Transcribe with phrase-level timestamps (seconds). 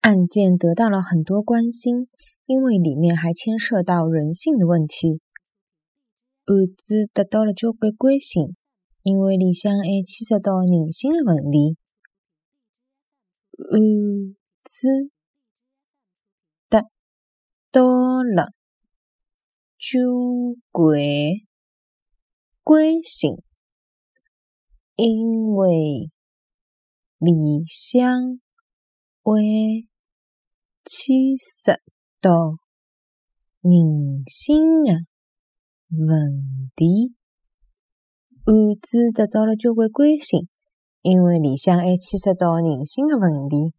[0.00, 2.08] 案件得到了很多关心，
[2.46, 5.20] 因为里面还牵涉到人性的问题。
[6.44, 8.56] 案子得到了交关关心，
[9.02, 11.76] 因为里向还牵涉到人性的问题。
[13.58, 15.10] 案子
[16.70, 16.84] 得
[17.70, 17.82] 到
[18.22, 18.52] 了
[19.76, 19.98] 交
[20.70, 20.98] 关
[22.62, 23.36] 关心，
[24.96, 26.10] 因为
[27.18, 28.40] 里向
[29.28, 29.42] 会
[30.86, 31.82] 牵涉
[32.18, 32.32] 到
[33.60, 35.04] 人性的
[35.90, 37.14] 问题。
[38.46, 40.48] 案子得到了交关关心，
[41.02, 43.74] 因为里向还牵涉到人性的问题。